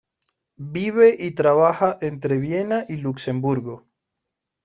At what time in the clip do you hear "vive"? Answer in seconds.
0.73-1.15